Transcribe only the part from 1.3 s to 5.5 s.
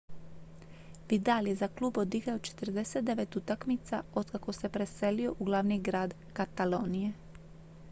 je za klub odigrao 49 utakmica otkako se preselio u